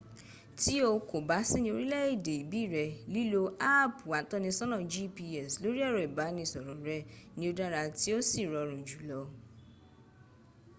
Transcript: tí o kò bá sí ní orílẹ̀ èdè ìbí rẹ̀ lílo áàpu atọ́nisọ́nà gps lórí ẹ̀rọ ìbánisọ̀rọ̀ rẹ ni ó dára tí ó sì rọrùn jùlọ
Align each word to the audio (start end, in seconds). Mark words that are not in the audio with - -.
tí 0.59 0.75
o 0.91 0.91
kò 1.09 1.17
bá 1.29 1.37
sí 1.49 1.57
ní 1.63 1.69
orílẹ̀ 1.75 2.07
èdè 2.13 2.33
ìbí 2.41 2.61
rẹ̀ 2.75 2.91
lílo 3.13 3.41
áàpu 3.71 4.05
atọ́nisọ́nà 4.19 4.77
gps 4.91 5.51
lórí 5.61 5.79
ẹ̀rọ 5.87 5.99
ìbánisọ̀rọ̀ 6.07 6.75
rẹ 6.87 6.97
ni 7.37 7.43
ó 7.49 7.51
dára 7.59 7.81
tí 7.99 8.09
ó 8.17 8.17
sì 8.29 8.41
rọrùn 8.51 8.81
jùlọ 8.89 9.19